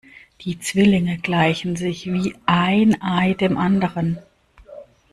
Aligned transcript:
Die 0.41 0.59
Zwillinge 0.59 1.19
gleichen 1.19 1.75
sich 1.75 2.07
wie 2.07 2.33
ein 2.47 2.99
Ei 3.03 3.35
dem 3.35 3.55
anderen. 3.55 4.17